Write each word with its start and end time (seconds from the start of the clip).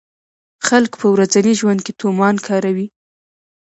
خلک 0.67 0.91
په 1.01 1.07
ورځني 1.13 1.53
ژوند 1.59 1.79
کې 1.85 1.93
تومان 2.01 2.35
کاروي. 2.47 2.87